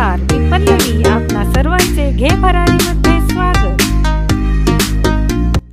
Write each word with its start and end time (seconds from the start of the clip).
नमस्कार. 0.00 0.20
मी 0.32 0.50
पल्लवी 0.50 1.02
आपणा 1.08 1.42
सर्वांचे 1.52 2.10
घे 2.10 2.28
भरारीमध्ये 2.40 3.20
स्वागत. 3.28 3.82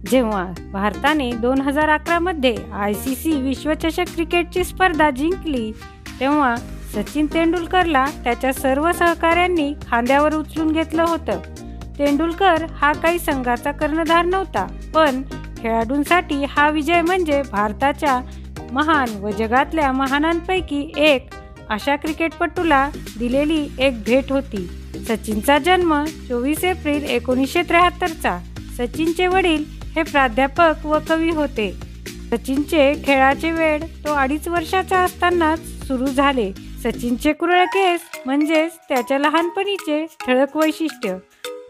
जेव्हा 0.09 0.43
भारताने 0.71 1.29
दोन 1.41 1.61
हजार 1.61 1.89
अकरामध्ये 1.89 2.55
आय 2.73 2.93
सी 2.93 3.13
सी 3.15 3.31
विश्वचषक 3.41 4.13
क्रिकेटची 4.15 4.63
स्पर्धा 4.63 5.09
जिंकली 5.09 5.71
तेव्हा 6.19 6.55
सचिन 6.95 7.25
तेंडुलकरला 7.33 8.05
त्याच्या 8.23 8.53
सर्व 8.53 8.91
सहकाऱ्यांनी 8.91 9.71
खांद्यावर 9.89 10.35
उचलून 10.35 10.71
घेतलं 10.71 11.03
होतं. 11.03 11.39
तेंडुलकर 11.99 12.65
हा 12.81 12.91
काही 12.93 13.19
संघाचा 13.19 13.71
कर्णधार 13.71 14.25
नव्हता 14.25 14.67
पण 14.95 15.21
खेळाडूंसाठी 15.61 16.43
हा 16.49 16.69
विजय 16.69 17.01
म्हणजे 17.01 17.41
भारताच्या 17.51 18.19
महान 18.71 19.17
व 19.21 19.29
जगातल्या 19.29 19.91
महानांपैकी 19.91 20.89
एक 20.97 21.29
अशा 21.69 21.95
क्रिकेटपटूला 21.95 22.89
दिलेली 23.19 23.67
एक 23.79 24.03
भेट 24.03 24.31
होती. 24.31 24.67
सचिनचा 25.07 25.57
जन्म 25.57 26.03
चोवीस 26.05 26.63
एप्रिल 26.63 27.03
एकोणीसशे 27.03 27.61
त्र्याहत्तरचा. 27.61 28.37
सचिनचे 28.77 29.27
वडील 29.27 29.63
हे 29.95 30.03
प्राध्यापक 30.03 30.85
व 30.85 30.97
कवी 31.09 31.29
होते. 31.29 31.71
सचिनचे 32.31 32.93
खेळाचे 33.05 33.51
वेळ 33.51 33.81
तो 33.81 34.13
अडीच 34.13 34.47
वर्षाचा 34.47 34.99
असतानाच 34.99 35.59
सुरू 35.59 36.05
झाले. 36.05 36.51
सचिनचे 36.83 37.33
कुरळ 37.33 37.65
केस 37.65 38.01
म्हणजेच 38.25 38.71
त्याच्या 38.89 39.19
लहानपणीचे 39.19 40.05
ठळक 40.27 40.57
वैशिष्ट्य. 40.57 41.17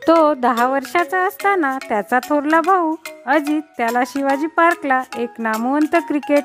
तो 0.07 0.33
दहा 0.33 0.67
वर्षाचा 0.67 1.27
असताना 1.27 1.77
त्याचा 1.89 2.19
थोरला 2.19 2.61
भाऊ 2.61 2.95
अजित 3.25 3.61
त्याला 3.77 4.03
शिवाजी 4.07 4.47
पार्कला 4.47 5.01
एक 5.17 5.29
नामवंत 5.39 5.95
क्रिकेट 5.95 6.43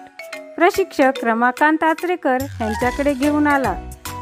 प्रशिक्षक 0.62 1.12
रमाकांत 1.22 1.82
आचरेकर 1.84 2.38
यांच्याकडे 2.60 3.12
घेऊन 3.14 3.46
आला. 3.46 3.72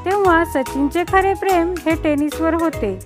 तेव्हा 0.04 0.44
सचिनचे 0.44 1.02
खरे 1.12 1.34
प्रेम 1.34 1.74
हे 1.86 1.94
टेनिसवर 2.02 2.54
होते. 2.54 2.98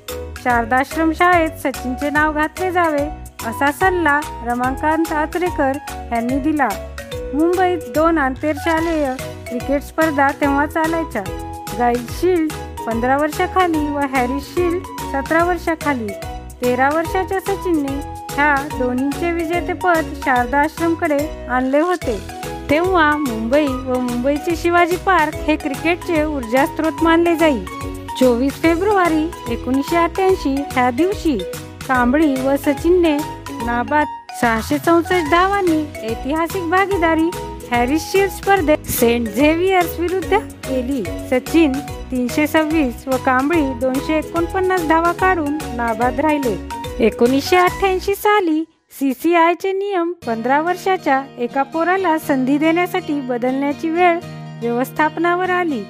शारदाश्रम 0.42 1.12
शाळेत 1.12 1.50
सचिनचे 1.58 2.10
नाव 2.10 2.32
घातले 2.32 2.70
जावे 2.72 3.02
असा 3.46 3.70
सल्ला 3.72 4.20
रमाकांत 4.46 5.12
आचरेकर 5.12 5.72
यांनी 6.12 6.38
दिला. 6.38 6.68
मुंबईत 7.12 7.78
दोन 7.94 8.18
आंतरशालेय 8.18 9.14
क्रिकेट 9.48 9.82
स्पर्धा 9.82 10.28
तेव्हा 10.40 10.66
चालायच्या. 10.66 11.22
गाईल 11.78 12.06
शिल्ड 12.10 12.52
पंधरा 12.86 13.16
वर्षाखाली 13.16 13.86
व 13.88 13.98
हॅरी 13.98 14.40
शिल्ड 14.40 14.82
सतरा 15.12 15.44
वर्षाखाली. 15.44 16.08
तेरा 16.62 16.88
वर्षाच्या 16.94 17.40
सचिनने 17.40 18.00
ह्या 18.30 18.54
दोन्हींचे 18.78 19.32
विजेतेपद 19.32 20.14
शारदा 20.24 20.60
आश्रमकडे 20.60 21.46
आणले 21.50 21.80
होते. 21.80 22.33
तेव्हा 22.70 23.10
मुंबई 23.16 23.66
व 23.66 23.98
मुंबईचे 24.00 24.56
शिवाजी 24.56 24.96
पार्क 24.96 25.34
हे 25.46 25.56
क्रिकेटचे 25.56 26.22
ऊर्जास्त्रोत 26.24 27.02
मानले 27.02 27.34
जाईल 27.36 27.64
चोवीस 28.20 28.60
फेब्रुवारी 28.62 29.24
एकोणीसशे 29.52 29.96
अठ्ठ्याऐंशी 29.96 30.54
ह्या 30.72 30.90
दिवशी 30.90 31.38
कांबळी 31.88 32.34
व 32.44 32.54
सचिनने 32.56 33.16
नाबाद 33.66 34.06
सहाशे 34.40 34.78
चौसष्ट 34.78 35.30
धावांनी 35.30 35.80
ऐतिहासिक 36.08 36.68
भागीदारी 36.70 37.28
हॅरिशियर 37.70 38.28
स्पर्धेत 38.28 38.86
सेंट 38.90 39.28
झेवियर्स 39.28 39.98
विरुद्ध 40.00 40.36
केली. 40.36 41.02
सचिन 41.30 41.72
तीनशे 42.10 42.46
सव्वीस 42.46 43.06
व 43.08 43.16
कांबळी 43.16 43.62
दोनशे 43.80 44.18
एकोणपन्नास 44.18 44.86
धावा 44.88 45.12
काढून 45.12 45.56
नाबाद 45.76 46.20
राहिले. 46.20 46.56
एकोणीसशे 47.06 47.56
अठ्ठ्याऐंशी 47.56 48.14
साली 48.14 48.62
सी 48.98 49.12
सी 49.12 49.34
आयचे 49.34 49.72
नियम 49.72 50.12
पंधरा 50.26 50.60
वर्षाच्या 50.60 51.22
एका 51.38 51.62
पोराला 51.62 52.18
संधी 52.18 52.58
देण्यासाठी 52.58 53.20
बदलण्याची 53.20 53.88
वेळ 53.90 54.18
व्यवस्थापनावर 54.60 55.50
आली. 55.50 55.82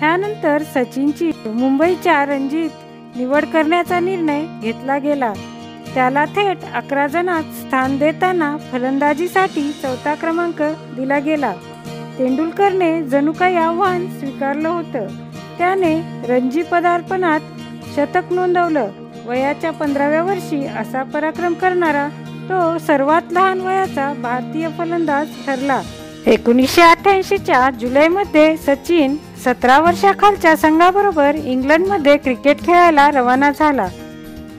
त्यानंतर 0.00 0.62
सचिनची 0.62 1.30
मुंबईच्या 1.46 2.24
रणजीत 2.26 2.70
निवड 3.16 3.44
करण्याचा 3.44 4.00
निर्णय 4.00 4.44
घेतला 4.62 4.98
गेला. 4.98 5.32
त्याला 5.94 6.24
थेट 6.24 6.58
अकरा 6.74 7.06
जणात 7.06 7.42
स्थान 7.42 7.98
देताना 7.98 8.56
फलंदाजीसाठी 8.72 9.72
चौथा 9.72 10.14
क्रमांक 10.14 10.62
दिला 10.96 11.18
गेला. 11.18 11.54
तेंडुलकरने 12.18 13.02
जणू 13.02 13.32
काही 13.32 13.56
आव्हान 13.56 14.06
स्वीकारलं 14.06 14.68
होतं. 14.68 15.06
त्याने 15.58 16.00
रणजी 16.28 16.62
पदार्पणात 16.62 17.40
शतक 17.96 18.32
नोंदवलं. 18.32 18.88
वयाच्या 19.26 19.70
पंधराव्या 19.70 20.22
वर्षी 20.22 20.66
असा 20.66 21.02
पराक्रम 21.02 21.54
करणारा 21.54 22.08
तो 22.48 22.78
सर्वात 22.78 23.32
लहान 23.32 23.60
वयाचा 23.60 24.12
भारतीय 24.22 24.68
फलंदाज 24.78 25.28
ठरला. 25.46 25.80
एकोणीसशे 26.26 26.82
अठ्ठ्याऐंशीच्या 26.82 27.68
जुलैमध्ये 27.70 28.56
सचिन 28.56 29.16
सतरा 29.44 29.78
वर्षाखालच्या 29.80 30.56
संघाबरोबर 30.56 31.34
इंग्लंडमध्ये 31.34 32.16
क्रिकेट 32.16 32.64
खेळायला 32.66 33.10
रवाना 33.10 33.50
झाला. 33.50 33.88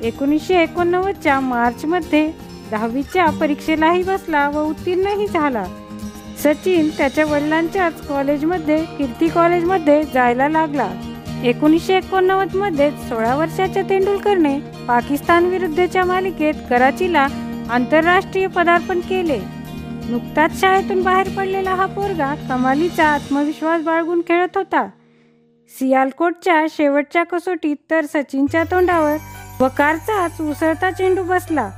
एकोणीसशे 0.03 0.61
एकोणनव्वदच्या 0.63 1.39
मार्चमध्ये 1.39 2.31
दहावीच्या 2.71 3.25
परीक्षेलाही 3.25 4.03
बसला 4.03 4.47
व 4.49 4.63
उत्तीर्णही 4.63 5.27
झाला. 5.27 5.63
सचिन 6.43 6.89
त्याच्या 6.97 7.25
वडिलांच्याच 7.25 8.07
कॉलेजमध्ये 8.07 8.83
कीर्ती 8.97 9.27
कॉलेजमध्ये 9.27 10.01
जायला 10.03 10.49
लागला. 10.49 10.89
एकोणीसशे 11.43 11.97
एकोणनव्वदमध्ये 11.97 12.91
सोळा 12.91 13.35
वर्षाच्या 13.35 13.83
तेंडुलकरने 13.89 14.57
पाकिस्तान 14.87 15.45
विरुद्धच्या 15.45 16.03
मालिकेत 16.05 16.53
कराचीला 16.69 17.27
आंतरराष्ट्रीय 17.69 18.47
पदार्पण 18.47 18.99
केले. 18.99 19.39
नुकताच 20.09 20.59
शाळेतून 20.61 21.01
बाहेर 21.03 21.27
पडलेला 21.37 21.73
हा 21.75 21.85
पोरगा 21.85 22.33
कमालीचा 22.49 23.05
आत्मविश्वास 23.05 23.81
बाळगून 23.81 24.21
खेळत 24.21 24.57
होता. 24.57 24.87
सियालकोटच्या 25.69 26.65
शेवटच्या 26.69 27.23
कसोटीत 27.23 27.75
तर 27.91 28.05
सचिनच्या 28.05 28.63
तोंडावर 28.63 29.17
वकारचाच 29.61 30.41
उसळता 30.41 30.91
चेंडू 30.91 31.23
बसला. 31.23 31.69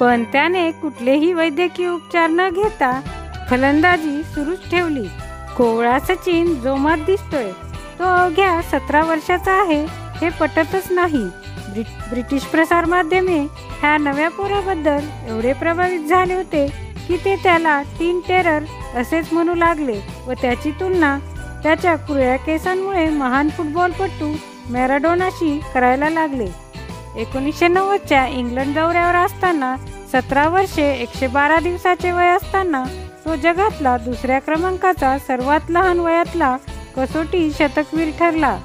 पण 0.00 0.24
त्याने 0.24 0.70
कुठलेही 0.70 1.32
वैद्यकीय 1.32 1.88
उपचार 1.88 2.30
न 2.30 2.48
घेता 2.48 3.00
फलंदाजी 3.50 4.22
सुरूच 4.22 4.70
ठेवली. 4.70 5.06
कोवळा 5.56 5.98
सचिन 5.98 6.54
जोमात 6.54 6.98
दिसतोय. 7.06 7.50
तो 7.98 8.04
अवघ्या 8.04 8.60
सतरा 8.62 9.04
वर्षाचा 9.04 9.52
आहे 9.52 9.84
हे 10.20 10.28
पटतच 10.30 10.92
नाही. 10.92 11.24
ब्रिटिश 12.10 12.42
प्रसार 12.42 12.84
माध्यमे 12.84 13.46
ह्या 13.80 13.96
नव्या 13.98 14.28
पोराबद्दल 14.28 15.04
एवढे 15.28 15.52
प्रभावित 15.52 16.08
झाले 16.08 16.34
होते 16.34 16.66
की 17.08 17.16
ते 17.24 17.34
त्याला 17.42 17.80
टीन 17.98 18.20
टेरर 18.28 18.64
असेच 19.00 19.32
म्हणू 19.32 19.54
लागले 19.54 19.98
व 20.26 20.32
त्याची 20.42 20.70
तुलना 20.70 21.18
त्याच्या 21.62 21.94
कुरळ्या 21.96 22.36
केसांमुळे 22.36 23.08
महान 23.08 23.48
फुटबॉलपटू 23.48 24.32
मॅराडोनाशी 24.70 25.58
करायला 25.74 26.08
लागले. 26.10 26.46
एकोणीसशे 27.16 27.68
नव्वदच्या 27.68 28.26
इंग्लंड 28.26 28.74
दौऱ्यावर 28.74 29.14
असताना 29.14 29.74
सतरा 30.12 30.48
वर्षे 30.48 30.90
एकशे 30.92 31.26
बारा 31.26 31.58
दिवसाचे 31.60 32.10
वय 32.12 32.28
असताना 32.28 32.84
तो 33.24 33.36
जगातला 33.36 33.96
दुसऱ्या 33.96 34.38
क्रमांकाचा 34.38 35.16
सर्वात 35.18 35.70
लहान 35.70 36.00
वयातला 36.00 36.56
कसोटी 36.96 37.50
शतकवीर 37.58 38.10
ठरला. 38.18 38.56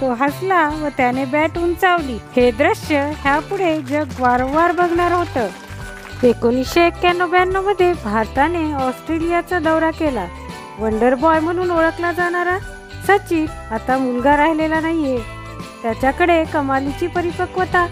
तो 0.00 0.12
हसला 0.12 0.68
व 0.82 0.88
त्याने 0.96 1.24
बॅट 1.24 1.58
उंचावली. 1.58 2.18
हे 2.36 2.50
दृश्य 2.50 3.12
ह्यापुढे 3.18 3.82
जग 3.82 4.04
वारंवार 4.20 4.72
बघणार 4.72 5.12
होतं. 5.12 5.48
एकोणीसशे 6.22 6.86
एक्क्याण्णव 6.86 7.30
ब्याण्णवमध्ये 7.30 7.92
भारताने 7.92 8.72
ऑस्ट्रेलियाचा 8.74 9.58
दौरा 9.58 9.90
केला. 9.90 10.26
वंडर 10.78 11.14
बॉय 11.14 11.40
म्हणून 11.40 11.70
ओळखला 11.70 12.12
जाणारा 12.12 12.58
सचिन 13.08 13.46
आता 13.70 13.98
मुलगा 13.98 14.36
राहिलेला 14.36 14.80
नाहीये. 14.80 15.18
त्याच्याकडे 15.82 16.44
कमालीची 16.44 17.06
परिपक्वता. 17.06 17.86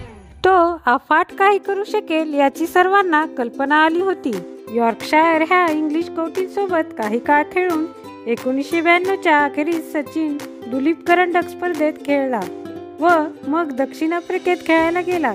तो 0.44 0.80
अफाट 0.86 1.26
काही 1.38 1.58
करू 1.58 1.84
शकेल 1.84 2.34
याची 2.34 2.66
सर्वांना 2.66 3.26
कल्पना 3.38 3.84
आली 3.84 4.00
होती. 4.00 4.40
यॉर्कशायर 4.70 5.42
ह्या 5.42 5.66
इंग्लिश 5.72 6.08
कौटींसोबत 6.08 6.94
काही 6.98 7.18
काळ 7.18 7.42
खेळून 7.42 7.84
एकोणीसशे 8.28 8.80
ब्याण्णवच्या 8.80 9.38
अखेरीस 9.44 9.92
सचिन 9.92 10.36
दुलीप 10.66 11.06
करंडक 11.06 11.48
स्पर्धेत 11.48 11.92
खेळला 12.06 12.40
व 13.00 13.08
मग 13.48 13.70
दक्षिण 13.72 14.12
आफ्रिकेत 14.12 14.56
खेळायला 14.66 15.00
गेला. 15.00 15.32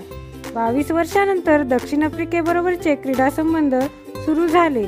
बावीस 0.54 0.92
वर्षानंतर 0.92 1.63
दक्षिण 1.63 2.04
आफ्रिकेबरोबरचे 2.04 2.95
क्रीडा 2.95 3.30
संबंध 3.30 3.75
सुरू 4.16 4.48
झाले. 4.48 4.84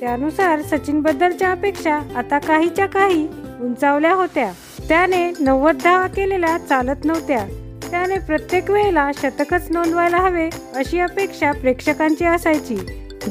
त्यानुसार 0.00 0.62
सचिन 0.62 1.00
बद्दलच्या 1.00 1.50
अपेक्षा 1.50 1.94
आता 2.16 2.38
काहीच्या 2.38 2.86
काही 2.86 3.26
उंचावल्या 3.60 4.12
होत्या. 4.14 4.52
त्याने 4.88 5.32
नव्वद 5.40 5.78
धावा 5.84 6.06
केलेल्या 6.06 6.56
चालत 6.58 7.04
नव्हत्या. 7.04 7.44
त्याने 7.90 8.18
प्रत्येक 8.18 8.70
वेळेला 8.70 9.10
शतकच 9.22 9.70
नोंदवायला 9.70 10.18
हवे 10.18 10.48
अशी 10.74 11.00
अपेक्षा 11.00 11.52
प्रेक्षकांची 11.52 12.24
असायची. 12.24 12.76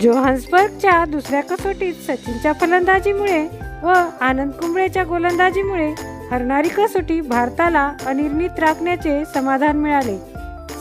जोहान्सबर्गच्या 0.01 1.06
दुसऱ्या 1.06 1.42
कसोटीत 1.42 1.94
सचिनच्या 1.94 2.54
फलंदाजीमुळे 2.54 3.48
व 3.84 3.88
आनंद 4.22 4.52
कुंबळेच्या 4.52 5.04
गोलंदाजीमुळे 5.04 5.94
हरणारी 6.31 6.70
कसोटी 6.70 7.22
भारताला 7.22 7.92
अनिर्णित 8.06 8.60
राखण्याचे 8.60 9.26
समाधान 9.34 9.78
मिळाले. 9.78 10.18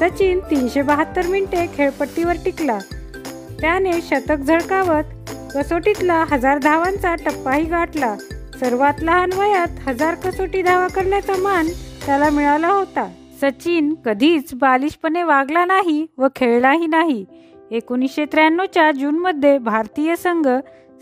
सचिन 0.00 0.40
तीनशे 0.40 0.82
बहात्तर 0.82 1.26
मिनिटे 1.26 1.66
खेळपट्टीवर 1.74 2.32
टिकला. 2.44 2.78
त्याने 3.60 3.92
शतक 4.02 4.36
झळकावत 4.36 5.04
कसोटीतला 5.54 6.24
हजार 6.30 6.58
धावांचा 6.58 7.14
टप्पाही 7.14 7.64
गाठला. 7.64 8.16
सर्वात 8.60 9.02
लहान 9.02 9.30
वयात 9.32 9.88
हजार 9.88 10.14
कसोटी 10.14 10.62
धावा 10.62 10.86
करण्याचा 10.88 11.32
मान 11.36 11.66
त्याला 12.06 12.30
मिळाला 12.30 12.68
होता. 12.68 13.08
सचिन 13.42 13.94
कधीच 13.94 14.54
बालिशपणे 14.54 15.22
वागला 15.22 15.64
नाही 15.64 16.06
व 16.18 16.26
खेळलाही 16.36 16.86
नाही. 16.86 17.24
एकोणीसशे 17.70 18.24
त्र्याण्णवच्या 18.24 18.90
जूनमध्ये 18.92 19.58
भारतीय 19.58 20.16
संघ 20.16 20.48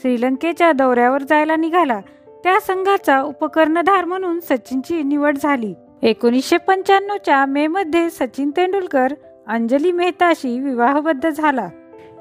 श्रीलंकेच्या 0.00 0.72
दौऱ्यावर 0.72 1.22
जायला 1.22 1.56
निघाला. 1.56 2.00
त्या 2.44 2.60
संघाचा 2.60 3.20
उपकर्णधार 3.20 4.04
म्हणून 4.04 4.40
सचिनची 4.40 5.02
निवड 5.02 5.36
झाली. 5.42 5.74
एकोणीसशे 6.02 6.56
पंच्याण्णवच्या 6.56 7.46
मेमध्ये 7.46 8.10
सचिन 8.10 8.50
तेंडुलकर 8.50 9.12
अंजली 9.46 9.92
मेहताशी 9.92 10.60
विवाहबद्ध 10.60 11.30
झाला. 11.30 11.68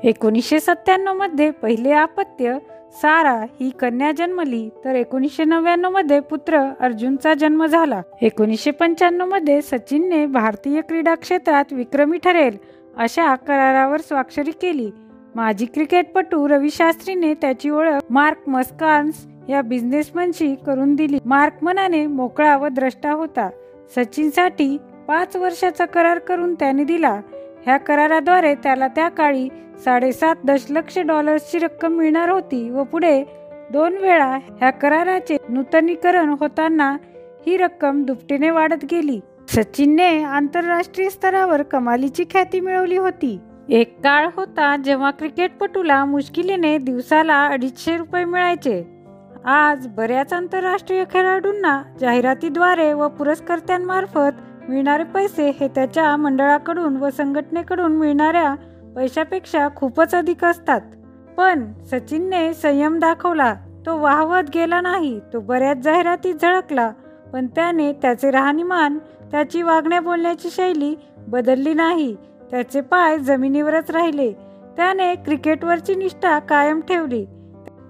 एकोणीसशे 0.04 0.60
सत्त्याण्णवमध्ये 0.60 1.52
पहिले 1.52 1.92
अपत्य 1.92 2.58
सारा 2.94 3.34
ही 3.34 3.70
कन्या 3.70 4.12
जन्मली 4.12 4.70
तर 4.86 4.96
एकोणीसशे 4.96 5.44
नव्याण्णवमध्ये 5.44 6.20
पुत्र 6.20 6.60
अर्जुनचा 6.80 7.34
जन्म 7.34 7.66
झाला. 7.66 8.02
एकोणीसशे 8.22 8.72
पंच्याण्णवमध्ये 8.72 9.62
सचिनने 9.62 10.26
भारतीय 10.26 10.82
क्रीडा 10.82 11.16
क्षेत्रात 11.16 11.66
विक्रमी 11.72 12.18
ठरेल 12.18 12.58
अशा 12.98 13.36
करारावर 13.36 13.98
स्वाक्षरी 13.98 14.52
केली. 14.52 14.92
माजी 15.36 15.66
क्रिकेटपटू 15.66 16.48
रवी 16.48 16.70
शास्त्रीने 16.70 17.34
त्याची 17.34 17.70
ओळख 17.70 18.00
मार्क 18.10 18.50
मस्कान्स 18.50 19.26
या 19.50 19.62
बिझनेसमॅनशी 19.62 20.56
करून 20.56 20.96
दिली. 20.96 21.20
मार्क 21.26 21.54
मनाने 21.62 22.08
मोकळा 22.08 22.58
व 22.58 22.68
द्रष्टा 22.68 23.12
होता. 23.12 23.50
सचिनसाठी 23.96 24.78
पाच 25.08 25.36
वर्षाचा 25.36 25.86
करार 25.86 26.20
करून 26.20 26.54
त्याने 26.56 26.84
दिला. 26.84 27.22
ह्या 27.66 27.78
कराराद्वारे 27.78 28.56
त्याला 28.56 28.88
त्या 28.88 29.10
काळी 29.10 29.50
साडेसात 29.86 30.36
दशलक्ष 30.44 31.00
डॉलर्सची 31.00 31.60
रक्कम 31.60 31.94
मिळणार 31.94 32.30
होती 32.30 32.70
व 32.70 32.84
पुढे 32.84 33.24
दोन 33.72 33.98
वेळा 33.98 34.38
ह्या 34.38 34.70
कराराचे 34.70 35.38
नूतनीकरण 35.50 36.36
होताना 36.40 36.98
ही 37.48 37.58
रक्कम 37.58 38.04
दुपटीने 38.04 38.50
वाढत 38.50 38.86
गेली. 38.92 39.20
सचिनने 39.48 40.24
आंतरराष्ट्रीय 40.24 41.10
स्तरावर 41.10 41.62
कमालीची 41.62 42.24
ख्याती 42.24 42.60
मिळवली 42.60 42.98
होती. 42.98 43.40
एक 43.70 43.96
काळ 44.04 44.28
होता 44.36 44.76
जेव्हा 44.78 45.12
क्रिकेटपटूला 45.12 46.04
मुश्किलीने 46.06 46.78
दिवसाला 46.78 47.46
अडीचशे 47.46 47.98
रुपये 47.98 48.26
मिळायचे. 48.26 48.82
आज 49.46 49.88
बऱ्याच 49.88 50.34
आंतरराष्ट्रीय 50.34 51.04
खेळाडूंना 51.12 51.82
जाहिरातीद्वारे 52.02 52.94
व 52.94 53.08
पुरस्कर्त्यांमार्फत 53.08 54.70
मिळणारे 54.70 55.04
पैसे 55.04 55.50
हे 55.60 55.68
त्याच्या 55.68 56.16
मंडळाकडून 56.16 56.98
व 56.98 57.10
संघटनेकडून 57.10 57.92
मिळणाऱ्या 57.92 58.54
पैशापेक्षा 58.96 59.68
खूपच 59.76 60.16
अधिक 60.16 60.46
असतात. 60.46 60.82
पण 61.38 61.72
सचिनने 61.92 62.54
संयम 62.54 63.00
दाखवला 63.00 63.54
तो 63.86 63.98
वाहवत 63.98 64.50
गेला 64.54 64.82
नाही 64.82 65.20
तो 65.34 65.40
बऱ्याच 65.40 65.78
जाहिराती 65.78 66.34
झळकला 66.34 66.90
पण 67.34 67.48
त्याने 67.48 67.92
त्याचे 67.94 68.32
राहणीमान 68.32 68.98
त्याची 69.32 69.62
वागण्या 69.62 70.02
बोलण्याची 70.02 70.50
शैली 70.52 70.96
बदलली 71.28 71.74
नाही. 71.74 72.16
त्याचे 72.56 72.82
पाय 72.82 73.18
जमिनीवरच 73.18 73.92
राहिले. 73.92 74.32
त्याने 74.78 75.16
क्रिकेटवरची 75.16 75.96
निष्ठा 75.96 76.40
कायम 76.40 76.80
ठेवली. 76.82 77.26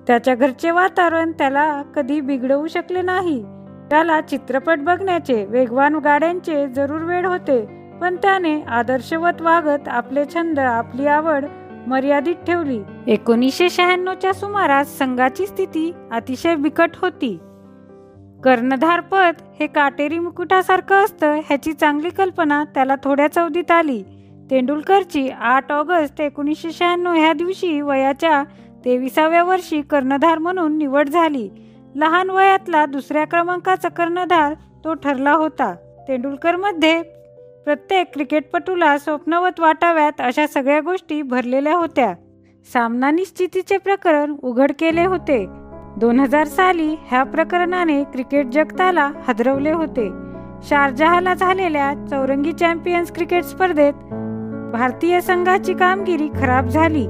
त्याच्या 0.07 0.35
घरचे 0.35 0.71
वातावरण 0.71 1.31
त्याला 1.31 1.81
कधी 1.95 2.21
बिघडवू 2.21 2.67
शकले 2.67 3.01
नाही. 3.01 3.43
त्याला 3.89 4.21
चित्रपट 4.21 4.79
बघण्याचे 4.79 5.45
वेगवान 5.45 5.95
गाड्यांचे 5.95 6.67
जरूर 6.67 7.01
वेळ 7.01 7.25
होते 7.25 7.89
पण 8.01 8.15
त्याने 8.15 8.61
आदर्शवत 8.61 9.41
वागत 9.41 9.87
आपले 9.87 10.25
छंद 10.25 10.59
आपली 10.59 11.05
आवड 11.07 11.45
मर्यादित 11.87 12.35
ठेवली. 12.35 12.81
एकोणीसशे 13.07 13.69
शहाण्णवच्या 13.69 14.33
सुमारास 14.33 14.97
संघाची 14.97 15.47
स्थिती 15.47 15.93
अतिशय 16.11 16.55
बिकट 16.55 16.89
होती. 17.01 17.37
कर्णधारपद 18.43 19.33
हे 19.59 19.67
काटेरी 19.67 20.19
मुकुटासारखं 20.19 20.95
असतं 20.95 21.35
ह्याची 21.35 21.73
चांगली 21.73 22.09
कल्पना 22.09 22.63
त्याला 22.63 22.95
थोड्या 23.03 23.41
अवधीत 23.41 23.71
आली. 23.71 24.03
तेंडुलकरची 24.51 25.29
आठ 25.29 25.71
ऑगस्ट 25.71 26.21
एकोणीसशे 26.21 26.71
शहाण्णव 26.71 27.13
ह्या 27.13 27.33
दिवशी 27.33 27.81
वयाच्या 27.81 28.43
तेविसाव्या 28.85 29.43
वर्षी 29.43 29.81
कर्णधार 29.81 30.37
म्हणून 30.37 30.77
निवड 30.77 31.09
झाली. 31.09 31.49
लहान 31.95 32.29
वयातला 32.29 32.85
दुसऱ्या 32.85 33.25
क्रमांकाचा 33.25 33.89
कर्णधार 33.89 34.53
तो 34.83 34.93
ठरला 34.93 35.31
होता. 35.31 35.75
तेंडुलकरमध्ये 36.07 37.01
प्रत्येक 37.65 38.13
क्रिकेटपटूला 38.13 38.97
स्वप्नवत 38.97 39.59
वाटाव्यात 39.59 40.11
अशा 40.19 40.47
सगळ्या 40.47 40.79
गोष्टी 40.79 41.21
भरलेल्या 41.21 41.75
होत्या. 41.75 42.13
सामना 42.73 43.11
निश्चितीचे 43.11 43.77
प्रकरण 43.77 44.35
उघड 44.43 44.71
केले 44.79 45.05
होते. 45.05 45.45
दोन 45.97 46.19
हजार 46.19 46.47
साली 46.47 46.95
ह्या 47.07 47.23
प्रकरणाने 47.23 48.03
क्रिकेट 48.03 48.45
जगताला 48.45 49.11
हदरवले 49.27 49.71
होते. 49.71 50.09
शारजहाला 50.63 51.33
झालेल्या 51.33 51.93
चौरंगी 52.09 52.51
चॅम्पियन्स 52.53 53.11
क्रिकेट 53.11 53.43
स्पर्धेत 53.43 53.93
भारतीय 54.71 55.21
संघाची 55.21 55.73
कामगिरी 55.73 56.27
खराब 56.39 56.67
झाली. 56.67 57.05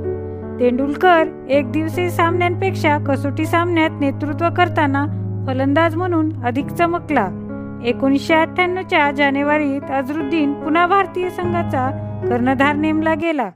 तेंडुलकर 0.60 1.28
एक 1.50 1.72
दिवसीय 1.72 2.10
सामन्यांपेक्षा 2.10 2.98
कसोटी 2.98 3.46
सामन्यात 3.46 3.90
नेतृत्व 4.00 4.48
करताना 4.57 5.06
फलंदाज 5.48 5.96
म्हणून 5.96 6.31
अधिक 6.44 6.68
चमकला. 6.68 7.28
एकोणीसशे 7.86 8.34
अठ्ठ्याण्णवच्या 8.34 9.12
जानेवारीत 9.12 9.92
अजरुद्दीन 9.92 10.54
पुन्हा 10.54 10.86
भारतीय 10.88 11.30
संघाचा 11.30 11.90
कर्णधार 12.30 12.75
नेमला 12.75 13.13
गेला. 13.13 13.50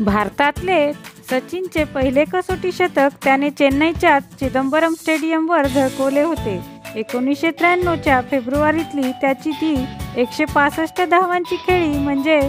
भारतातले 0.00 0.92
सचिनचे 1.30 1.84
पहिले 1.84 2.24
कसोटी 2.24 2.72
शतक 2.72 3.24
त्याने 3.24 3.50
चेन्नईच्या 3.50 4.18
चिदंबरम 4.18 4.92
स्टेडियमवर 4.92 5.66
झळकवले 5.66 6.22
होते. 6.22 6.60
एकोणीसशे 6.96 7.50
त्र्याण्णवच्या 7.50 8.20
फेब्रुवारीतली 8.30 9.10
त्याची 9.20 9.50
ती 9.50 9.74
एकशे 10.16 10.44
पासष्ट 10.44 11.02
धावांची 11.02 11.56
खेळी 11.56 11.98
म्हणजे 11.98 12.40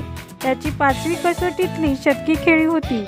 त्याची 0.44 0.69
पाचवी 0.69 1.16
कसोटीतली 1.16 1.94
शतकी 1.95 2.34
खेळी 2.36 2.66
होती. 2.66 3.04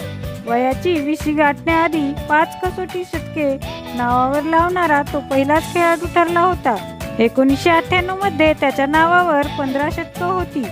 वयाची 0.47 0.91
विशी 0.99 1.33
गाठण्याआधी 1.33 2.11
पाच 2.29 2.59
कसोटी 2.61 3.03
शतके 3.05 3.55
नावावर 3.97 4.43
लावणारा 4.43 5.01
तो 5.13 5.19
पहिलाच 5.31 5.73
खेळाडू 5.73 6.05
ठरला 6.15 6.39
होता. 6.39 6.75
एकोणीसशे 7.19 7.69
अठ्ठ्याण्णवमध्ये 7.69 8.53
त्याच्या 8.53 8.85
नावावर 8.85 9.47
पंधरा 9.59 9.89
शतकं 9.91 10.25
होती. 10.25 10.63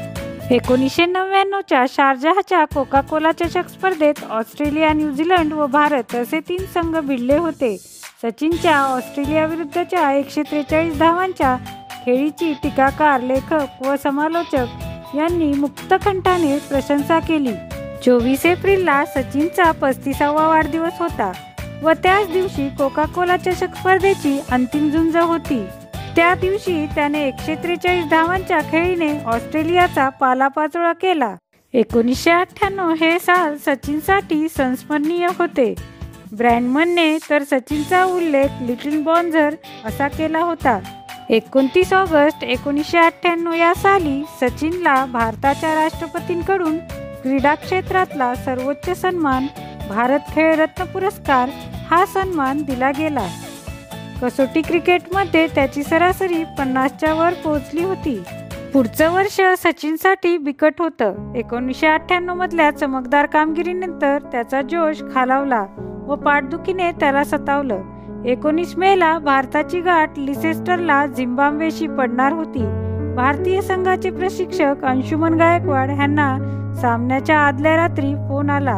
एकोणीसशे 0.52 1.06
नव्याण्णवच्या 1.06 1.86
शारजहाच्या 1.90 2.64
कोका 2.66 3.02
कोला 3.02 3.32
चषक 3.32 3.70
स्पर्धेत 3.70 4.24
ऑस्ट्रेलिया 4.30 4.92
न्यूझीलंड 4.94 5.54
व 5.54 5.66
भारत 5.68 6.16
असे 6.16 6.40
तीन 6.40 6.66
संघ 6.74 6.98
भिडले 6.98 7.38
होते. 7.38 7.78
सचिनच्या 8.24 8.78
ऑस्ट्रेलियाविरुद्धच्या 8.78 10.12
एकशे 10.12 10.42
त्रेचाळीस 10.42 10.98
धावांच्या 11.00 11.56
खेळीची 12.06 12.54
टीकाकार 12.64 13.22
लेखक 13.22 13.88
व 13.88 13.96
समालोचक 14.04 14.93
यांनी 15.16 15.52
मुक्तकंठाने 15.54 16.58
प्रशंसा 16.60 17.20
केली. 17.20 17.54
चोवीस 18.06 18.46
एप्रिलला 18.46 19.04
सचिनचा 19.06 19.72
पस्तीसावा 19.72 20.48
वाढदिवस 20.48 21.00
होता 21.00 21.32
व 21.84 21.92
त्याच 22.04 22.32
दिवशी 22.32 22.68
कोका 22.70 23.06
कोला 23.06 23.38
चषक 23.38 23.76
स्पर्धेची 23.76 24.40
अंतिम 24.52 24.90
झुंज 24.90 25.18
होती. 25.18 25.64
त्या 26.16 26.34
दिवशी 26.36 26.86
त्याने 26.86 27.28
एकशे 27.28 27.56
त्रेचाळीस 27.56 28.06
धावांच्या 28.06 28.60
खेळीने 28.62 29.14
ऑस्ट्रेलियाचा 29.26 30.10
पालापाचोळा 30.10 30.92
केला. 30.94 31.36
एकोणीसशे 31.74 32.32
अठ्ठ्याण्णव 32.32 32.94
हे 32.94 33.18
साल 33.20 33.56
सचिनसाठी 33.58 34.48
संस्मरणीय 34.50 35.28
होते. 35.38 35.74
ब्रँडमनने 36.38 37.18
तर 37.30 37.44
सचिनचा 37.44 38.04
उल्लेख 38.06 38.62
लिटिल 38.62 39.02
बॉन्झर 39.04 39.56
असा 39.86 40.08
केला 40.08 40.40
होता. 40.40 40.80
एकोणतीस 41.30 41.94
ऑगस्ट 41.94 42.44
एकोणीसशे 42.44 42.98
अठ्ठ्याण्णव 42.98 43.54
या 43.54 43.74
साली 43.74 44.24
सचिनला 44.42 45.06
भारताच्या 45.06 45.76
राष्ट्रपतींकडून 45.76 46.78
क्रीडा 47.22 47.56
क्षेत्रातला 47.56 48.36
सर्वोच्च 48.36 49.02
सन्मान 49.02 49.48
भारत 49.90 50.20
खेळरत्न 50.32 50.84
पुरस्कार 50.84 51.50
हा 51.92 52.06
सन्मान 52.06 52.62
दिला 52.62 52.92
गेला. 52.92 53.28
कसोटी 54.22 54.62
क्रिकेटमध्ये 54.62 55.48
त्याची 55.48 55.84
सरासरी 55.84 56.44
पन्नासच्या 56.44 57.14
वर 57.14 57.34
पोहोचली 57.34 57.84
होती. 57.84 58.24
पुढचं 58.74 59.12
वर्ष 59.12 59.42
सचिनसाठी 59.58 60.38
बिकट 60.38 60.74
होतं. 60.80 61.34
एकोणीसशे 61.36 61.88
अठ्ठ्याण्णव 61.88 62.34
मधल्या 62.34 62.72
चमकदार 62.72 63.26
कामगिरीनंतर 63.26 64.18
त्याचा 64.32 64.62
जोश 64.62 65.02
खालावला 65.14 65.66
व 66.08 66.16
पाठदुखीने 66.16 66.92
त्याला 66.92 67.24
सतावलं. 67.24 67.82
एकोणीस 68.26 68.76
मेला 68.78 69.20
भारताची 69.20 69.80
गाठ 69.82 70.18
लिसेस्टरला 70.18 71.06
झिम्बाब्वेशी 71.08 71.88
पडणार 71.88 72.34
होती. 72.34 72.64
भारतीय 73.16 73.62
संघाचे 73.62 74.10
प्रशिक्षक 74.10 74.84
अंशुमन 74.84 75.34
गायकवाड 75.34 75.90
यांना 75.90 76.38
सामन्याच्या 76.82 77.40
आदल्या 77.40 77.76
रात्री 77.76 78.14
फोन 78.30 78.50
आला. 78.50 78.78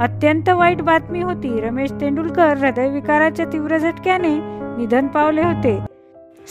अत्यंत 0.00 0.48
वाईट 0.48 0.82
बातमी 0.82 1.22
होती. 1.22 1.60
रमेश 1.60 1.92
तेंडुलकर 1.92 2.56
हृदयविकाराच्या 2.56 3.46
तीव्र 3.46 3.78
झटक्याने 3.78 4.38
निधन 4.78 5.06
पावले 5.06 5.42
होते. 5.42 5.78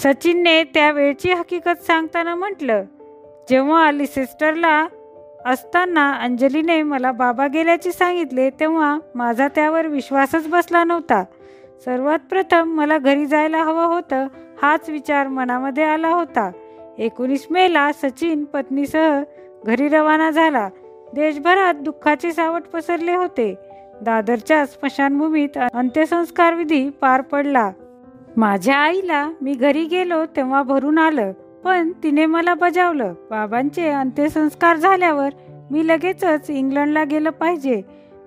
सचिनने 0.03 0.63
त्या 0.63 0.91
वेळची 0.91 1.31
हकीकत 1.31 1.83
सांगताना 1.87 2.35
म्हटलं 2.35 2.83
जेव्हा 3.49 3.91
लिसेस्टरला 3.91 4.87
असताना 5.45 6.11
अंजलीने 6.13 6.81
मला 6.83 7.11
बाबा 7.11 7.47
गेल्याचे 7.47 7.91
सांगितले 7.91 8.49
तेव्हा 8.49 8.97
माझा 9.15 9.47
त्यावर 9.47 9.87
विश्वासच 9.87 10.47
बसला 10.47 10.83
नव्हता. 10.83 11.23
सर्वात 11.85 12.19
प्रथम 12.29 12.69
मला 12.69 12.97
घरी 12.97 13.25
जायला 13.25 13.63
हवं 13.63 13.85
होतं 13.85 14.27
हाच 14.61 14.89
विचार 14.89 15.27
मनामध्ये 15.27 15.83
आला 15.83 16.09
होता. 16.09 16.51
एकोणीस 16.97 17.47
मेला 17.49 17.91
सचिन 17.91 18.43
पत्नीसह 18.43 19.21
घरी 19.65 19.87
रवाना 19.87 20.31
झाला. 20.31 20.69
देशभरात 21.13 21.73
दुःखाचे 21.73 22.31
सावट 22.31 22.61
पसरले 22.61 23.15
होते. 23.15 23.55
दादरच्या 24.01 24.65
स्मशानभूमीत 24.65 25.57
अंत्यसंस्कार 25.73 26.53
विधी 26.53 26.89
पार 26.89 27.21
पडला. 27.21 27.71
माझ्या 28.37 28.75
आईला 28.75 29.29
मी 29.41 29.53
घरी 29.53 29.85
गेलो 29.85 30.25
तेव्हा 30.25 30.63
भरून 30.63 30.97
आलं 30.97 31.31
पण 31.63 31.91
तिने 32.03 32.25
मला 32.25 32.53
बजावलं. 32.53 33.13
बाबांचे 33.29 33.89
अंत्यसंस्कार 33.89 34.75
झाल्यावर 34.75 35.29
मी 35.71 35.87
लगेचच 35.87 36.49
इंग्लंडला 36.49 37.03
गेलं 37.03 37.29
पाहिजे. 37.29 37.81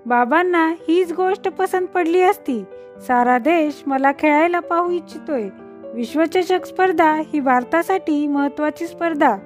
बाबांना 0.06 0.66
हीच 0.88 1.12
गोष्ट 1.12 1.48
पसंत 1.48 1.86
पडली 1.86 2.20
असती. 2.20 2.64
सारा 3.06 3.38
देश 3.38 3.82
मला 3.86 4.12
खेळायला 4.12 4.60
पाहू 4.60 4.90
इच्छितोय. 4.90 5.48
विश्वचषक 5.94 6.64
स्पर्धा 6.64 7.14
ही 7.14 7.40
भारतासाठी 7.40 8.26
महत्वाची 8.26 8.86
स्पर्धा. 8.86 9.36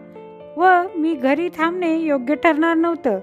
व 0.56 0.82
मी 0.96 1.14
घरी 1.14 1.48
थांबणे 1.48 1.98
योग्य 1.98 2.34
ठरणार 2.34 2.76
नव्हतं. 2.76 3.20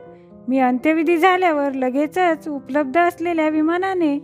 मी 0.47 0.59
अंत्यविधी 0.59 1.17
झाल्यावर 1.17 1.71
लगेचच 1.71 2.47
उपलब्ध 2.47 2.97
असलेल्या 2.97 3.50
विमानाने 3.50 4.19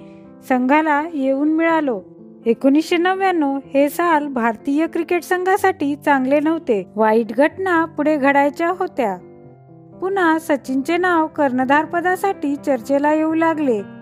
संघाला 0.49 1.03
येऊन 1.13 1.49
मिळालो. 1.49 2.01
एकोणीसशे 2.45 2.97
नव्याण्णव 2.97 3.59
हे 3.73 3.89
साल 3.89 4.27
भारतीय 4.27 4.87
क्रिकेट 4.87 5.23
संघासाठी 5.23 5.95
चांगले 5.95 6.39
नव्हते. 6.39 6.87
वाईट 6.95 7.27
घटना 7.27 7.85
पुढे 7.85 8.17
घडायच्या 8.17 8.69
होत्या. 8.69 9.17
पुन्हा 10.01 10.39
सचिनचे 10.39 10.97
नाव 10.97 11.27
कर्णधार 11.27 11.85
पदासाठी 11.85 12.55
चर्चेला 12.55 13.13
येऊ 13.13 13.33
लागले. 13.33 13.96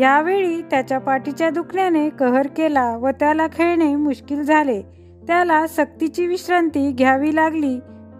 यावेळी 0.00 0.60
त्याच्या 0.62 0.98
पाठीच्या 0.98 1.50
दुखण्याने 1.50 2.08
कहर 2.08 2.46
केला 2.46 2.96
व 2.96 3.10
त्याला 3.10 3.46
खेळणे 3.46 3.94
मुश्किल 3.96 4.42
झाले. 4.42 4.80
त्याला 5.26 5.66
सक्तीची 5.66 6.26
विश्रांती 6.26 6.90
घ्यावी 6.92 7.34
लागली 7.34 7.78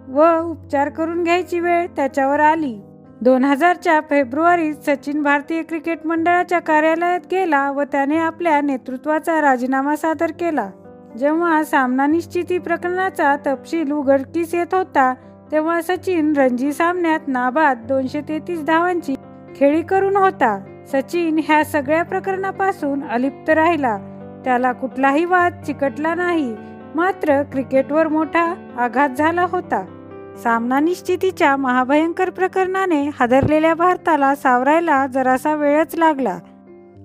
व 0.09 0.39
उपचार 0.41 0.89
करून 0.89 1.23
घ्यायची 1.23 1.61
वेळ 1.61 1.87
त्याच्यावर 1.97 2.41
आली. 2.41 2.81
दोन 3.21 3.45
हजारच्या 3.45 4.01
फेब्रुवारीत 4.11 4.75
सचिन 4.87 5.23
भारतीय 5.23 5.63
क्रिकेट 5.63 6.07
मंडळाच्या 6.07 6.59
कार्यालयात 6.59 7.21
गेला 7.31 7.71
व 7.71 7.83
त्याने 7.83 8.19
आपल्या 8.19 8.61
नेतृत्वाचा 8.61 9.41
राजीनामा 9.41 9.97
सादर 9.97 10.31
केला. 10.31 10.71
जेव्हा 11.19 11.63
सामना 11.65 12.07
निश्चिती 12.07 12.59
प्रकरणाचा 12.59 13.35
तपशील 13.47 13.93
उघडकीस 13.93 14.55
येत 14.55 14.75
होता 14.75 15.15
तेव्हा 15.53 15.81
सचिन 15.83 16.33
रणजी 16.37 16.73
सामन्यात 16.73 17.29
नाबाद 17.29 17.85
दोनशे 17.89 18.21
तेहतीस 18.21 18.65
धावांची 18.65 19.15
खेळी 19.57 19.83
करून 19.83 20.17
होता. 20.17 20.59
सचिन 20.93 21.41
ह्या 21.45 21.65
सगळ्या 21.65 22.03
प्रकरणापासून 22.03 23.01
अलिप्त 23.11 23.51
राहिला. 23.51 23.97
त्याला 24.45 24.73
कुठलाही 24.73 25.25
वाद 25.25 25.63
चिकटला 25.67 26.15
नाही. 26.15 26.57
मात्र 26.95 27.43
क्रिकेटवर 27.43 28.09
मोठा 28.09 28.55
आघात 28.79 29.09
झाला 29.09 29.43
होता. 29.43 29.85
सामना 30.43 30.81
निश्चितीच्या 30.81 31.57
महाभयंकर 31.57 32.31
प्रकरणाने 32.31 33.03
हादरलेल्या 33.21 33.75
भारताला 33.75 34.35
सावरायला 34.35 35.07
जरासा 35.07 35.55
वेळच 35.55 35.95
लागला. 35.95 36.39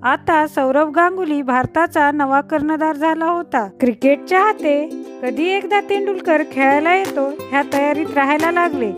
आता 0.04 0.48
सौरभ 0.48 0.90
गांगुली 0.90 1.42
भारताचा 1.42 2.12
नवा 2.12 2.42
कर्णधार 2.42 2.96
झाला 2.96 3.26
होता. 3.26 3.68
क्रिकेटच्या 3.80 4.40
हाते 4.40 5.06
कधी 5.24 5.48
एकदा 5.48 5.80
तेंडुलकर 5.80 6.44
खेळायला 6.52 6.96
येतो 6.96 7.30
ह्या 7.50 7.62
तयारीत 7.74 8.14
राहायला 8.16 8.52
लागले. 8.52 8.92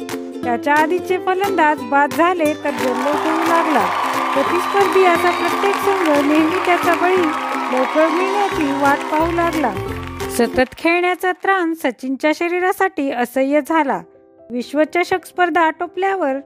त्याच्या 0.43 0.73
आधीचे 0.73 1.17
फलंदाज 1.17 1.81
बाद 1.81 2.09
झाले 2.11 2.53
तर 2.63 2.69
गोंधळ 2.69 3.11
होऊ 3.11 3.43
लागला. 3.47 3.85
प्रतिस्पर्धी 4.35 5.05
असा 5.05 5.29
प्रत्येक 5.29 5.75
संघ 5.75 6.27
नेहमी 6.27 6.65
त्याचा 6.65 6.95
बळी 6.95 7.21
लवकर 7.73 8.07
मिळण्याची 8.07 8.81
वाट 8.81 9.11
पाहू 9.11 9.31
लागला. 9.31 9.73
सतत 10.29 10.77
खेळण्याचा 10.77 11.31
त्राण 11.31 11.73
सचिनच्या 11.73 12.31
शरीरासाठी 12.35 13.11
असह्य 13.11 13.59
झाला. 13.69 14.01
विश्वचषक 14.51 15.25
स्पर्धा 15.25 15.61
आटोपल्यावर 15.61 16.39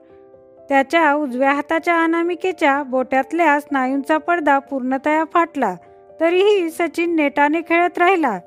त्याच्या 0.68 1.12
उजव्या 1.12 1.52
हाताच्या 1.52 2.02
अनामिकेच्या 2.04 2.82
बोट्यातल्या 2.82 3.60
स्नायूंचा 3.60 4.18
पडदा 4.18 4.58
पूर्णतया 4.58 5.24
फाटला. 5.32 5.74
तरीही 6.20 6.70
सचिन 6.70 7.16
नेटाने 7.16 7.60
खेळत 7.60 7.98
राहिला. 7.98 8.38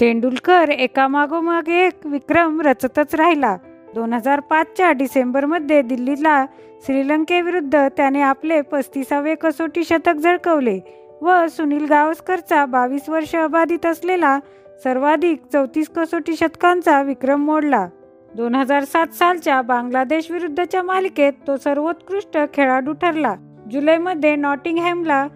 तेंडुलकर 0.00 0.68
एकामागोमाग 0.68 1.68
एक 1.68 1.92
विक्रम 2.04 2.60
रचतच 2.60 3.14
राहिला. 3.14 3.56
दोन 3.94 4.12
हजार 4.12 4.40
पाचच्या 4.40 4.90
डिसेंबरमध्ये 4.92 5.80
दिल्लीला 5.82 6.44
श्रीलंकेविरुद्ध 6.86 7.78
त्याने 7.96 8.20
आपले 8.22 8.60
पस्तीसावे 8.60 9.34
कसोटी 9.34 9.84
शतक 9.84 10.14
झळकवले 10.14 10.78
व 11.22 11.46
सुनील 11.50 11.84
गावस्करचा 11.84 12.64
बावीस 12.66 13.08
वर्ष 13.08 13.34
अबाधित 13.36 13.86
असलेला 13.86 14.38
सर्वाधिक 14.84 15.42
चौतीस 15.52 15.88
कसोटी 15.88 16.36
शतकांचा 16.36 17.00
विक्रम 17.02 17.44
मोडला. 17.44 17.86
दोन 18.34 18.54
हजार 18.54 18.84
सात 18.84 19.14
सालच्या 19.14 19.60
बांगलादेश 19.62 20.30
विरुद्धच्या 20.30 20.82
मालिकेत 20.82 21.32
तो 21.46 21.56
सर्वोत्कृष्ट 21.56 22.38
खेळाडू 22.54 22.92
ठरला. 22.92 23.34
जुलैमध्ये 23.70 24.34
नॉटिंगहॅमला 24.36 25.26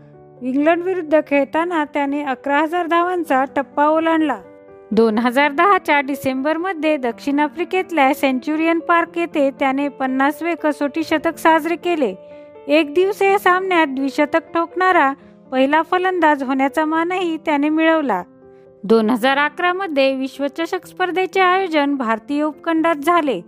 इंग्लंड 0.43 0.83
विरुद्ध 0.83 1.21
खेळताना 1.27 1.85
त्याने 1.85 2.23
अकरा 2.23 2.59
हजार 2.59 2.87
धावांचा 2.87 3.45
टप्पा 3.57 3.87
ओलांडला. 3.87 4.37
दोन 4.95 5.19
हजार 5.19 5.53
दहाच्या 5.53 6.01
डिसेंबरमध्ये 6.01 6.97
दक्षिण 6.97 7.39
आफ्रिकेतल्या 7.39 8.15
सेंचुरियन 8.15 8.79
पार्क 8.79 9.19
येथे 9.19 9.51
त्याने 9.51 9.89
पन्नासवे 9.89 10.55
कसोटी 10.55 11.05
शतक 11.05 11.39
साजरे 11.39 11.77
केले. 11.77 12.15
एक 12.69 12.95
दिवसीय 12.95 13.39
सामन्यात 13.39 13.87
द्विशतक 13.87 14.53
ठोकणारा 14.55 15.13
पहिला 15.53 15.83
फलंदाज 15.83 16.43
होण्याचा 16.43 16.85
मानही 16.85 17.37
त्याने 17.37 17.69
मिळवला. 17.69 18.23
दोन 18.85 19.11
हजार 19.11 19.39
अकरामध्ये 19.39 20.17
विश्वचषक 20.17 20.87
स्पर्धेचे 20.87 21.41
आयोजन 21.41 21.95
भारतीय 21.95 22.43
उपखंडात 22.43 22.95
झाले. 22.95 23.41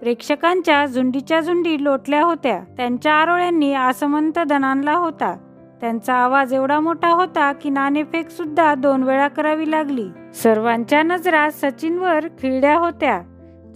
प्रेक्षकांच्या 0.00 0.86
झुंडीच्या 0.86 1.40
झुंडी 1.40 1.84
लोटल्या 1.84 2.22
होत्या. 2.22 2.60
त्यांच्या 2.76 3.12
आरोळ्यांनी 3.12 3.72
आसमंत 3.72 4.38
दणानला 4.38 4.92
होता. 4.92 5.36
त्यांचा 5.80 6.14
आवाज 6.14 6.54
एवढा 6.54 6.80
मोठा 6.80 7.08
होता 7.08 7.52
की 7.52 7.70
नाणेफेक 7.70 8.30
सुद्धा 8.30 8.74
दोन 8.74 9.02
वेळा 9.02 9.28
करावी 9.28 9.70
लागली. 9.70 10.08
सर्वांच्या 10.34 11.02
नजरा 11.02 11.50
सचिनवर 11.50 12.26
खिळल्या 12.26 12.76
होत्या. 12.76 13.22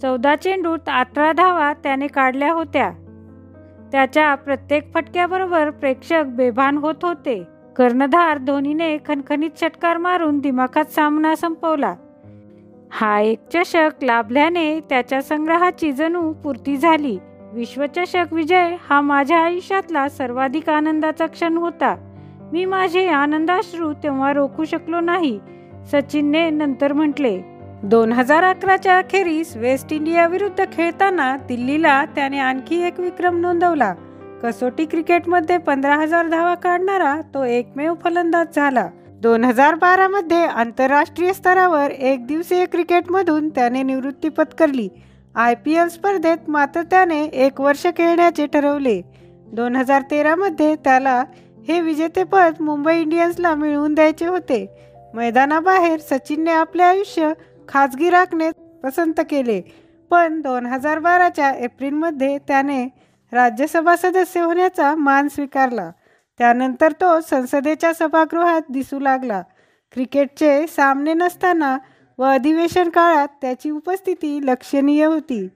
चौदा 0.01 0.35
चेंडूत 0.35 0.79
अठरा 0.87 1.31
धावा 1.31 1.73
त्याने 1.73 2.07
काढल्या 2.07 2.53
होत्या. 2.53 2.91
त्याच्या 3.91 4.35
प्रत्येक 4.35 4.93
फटक्याबरोबर 4.93 5.69
प्रेक्षक 5.69 6.23
बेभान 6.27 6.77
होत 6.77 6.95
होते. 7.03 7.43
कर्णधार 7.75 8.37
धोनीने 8.37 8.97
खणखणीत 8.97 9.49
षटकार 9.57 9.97
मारून 9.97 10.39
दिमाखात 10.39 10.85
सामना 10.85 11.35
संपवला. 11.35 11.95
हा 12.91 13.19
एक 13.19 13.39
चषक 13.53 14.03
लाभल्याने 14.03 14.79
त्याच्या 14.79 15.21
संग्रहाची 15.21 15.91
जणू 15.91 16.33
पूर्ती 16.33 16.77
झाली. 16.77 17.17
विश्वचषक 17.53 18.25
विजय 18.31 18.75
हा 18.89 19.01
माझ्या 19.01 19.37
आयुष्यातला 19.37 20.09
सर्वाधिक 20.09 20.69
आनंदाचा 20.69 21.25
क्षण 21.27 21.57
होता. 21.57 21.95
मी 22.53 22.65
माझे 22.65 23.07
आनंदाश्रू 23.07 23.93
तेव्हा 23.93 24.33
रोखू 24.33 24.65
शकलो 24.65 24.99
नाही 24.99 25.39
सचिनने 25.91 26.49
नंतर 26.49 26.93
म्हटले. 26.93 27.39
दोन 27.83 28.11
हजार 28.11 28.43
अकराच्या 28.43 28.97
अखेरीस 28.97 29.55
वेस्ट 29.57 29.93
इंडिया 29.93 30.27
विरुद्ध 30.27 30.63
खेळताना 30.73 31.35
दिल्लीला 31.47 32.05
त्याने 32.05 32.39
आणखी 32.39 32.81
एक 32.81 32.99
विक्रम 32.99 33.39
नोंदवला. 33.39 33.93
कसोटी 34.43 34.85
क्रिकेटमध्ये 34.85 35.57
पंधरा 35.57 35.95
हजार 35.95 36.27
धावा 36.27 36.55
काढणारा 36.55 37.15
तो 37.33 37.43
एकमेव 37.43 37.93
फलंदाज 38.03 38.47
झाला. 38.55 38.87
दोन 39.21 39.43
हजार 39.43 39.75
बारामध्ये 39.75 40.45
आंतरराष्ट्रीय 40.45 41.33
स्तरावर 41.33 41.91
एक 41.91 42.27
दिवसीय 42.27 42.65
क्रिकेटमधून 42.65 43.49
त्याने 43.49 43.83
निवृत्ती 43.83 44.29
पत्करली. 44.29 44.89
आय 45.35 45.55
पी 45.55 45.73
एल 45.73 45.87
स्पर्धेत 45.87 46.37
मात्र 46.47 46.81
त्याने 46.81 47.23
एक 47.25 47.61
वर्ष 47.61 47.87
खेळण्याचे 47.97 48.45
ठरवले. 48.45 49.01
दोन 49.47 49.75
हजार 49.75 50.01
तेरामध्ये 50.11 50.75
त्याला 50.75 51.23
हे 51.67 51.81
विजेतेपद 51.81 52.53
मुंबई 52.59 53.01
इंडियन्सला 53.01 53.55
मिळवून 53.55 53.93
द्यायचे 53.93 54.25
होते. 54.25 54.87
मैदानाबाहेर 55.13 55.99
सचिनने 55.99 56.51
आपले 56.51 56.83
आयुष्य 56.83 57.33
खाजगी 57.67 58.09
राखणे 58.09 58.51
पसंत 58.83 59.13
केले. 59.17 59.61
पण 60.09 60.41
दोन 60.41 60.65
हजार 60.65 60.99
बाराच्या 60.99 61.51
एप्रिलमध्ये 61.51 62.37
त्याने 62.37 62.85
राज्यसभा 63.33 63.95
सदस्य 63.95 64.41
होण्याचा 64.41 64.95
मान 64.95 65.27
स्वीकारला. 65.27 65.91
त्यानंतर 66.37 66.91
तो 66.91 67.21
संसदेच्या 67.21 67.93
सभागृहात 67.93 68.61
दिसू 68.69 68.99
लागला. 68.99 69.41
क्रिकेटचे 69.93 70.67
सामने 70.67 71.13
नसताना 71.13 71.77
व 72.21 72.23
अधिवेशन 72.23 72.89
काळात 72.89 73.27
त्याची 73.41 73.69
उपस्थिती 73.69 74.39
लक्षणीय 74.43 75.05
होती. 75.05 75.47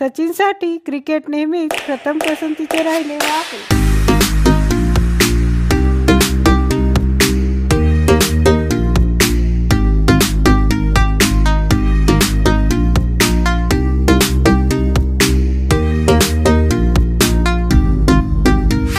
सचिनसाठी 0.00 0.76
क्रिकेट 0.78 1.28
नेहमीच 1.28 1.70
प्रथम 1.86 2.18
पसंतीचे 2.18 2.82
राहिले. 2.82 3.14
आहे 3.14 3.77